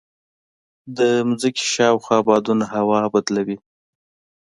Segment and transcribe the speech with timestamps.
[0.97, 0.99] د
[1.39, 3.57] ځمکې شاوخوا بادونه هوا بدله وي.